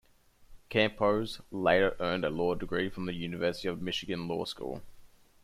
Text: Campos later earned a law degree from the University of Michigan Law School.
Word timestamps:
Campos 0.69 1.41
later 1.51 1.95
earned 1.99 2.25
a 2.25 2.31
law 2.31 2.55
degree 2.55 2.89
from 2.89 3.05
the 3.05 3.13
University 3.13 3.67
of 3.67 3.83
Michigan 3.83 4.27
Law 4.27 4.45
School. 4.45 4.81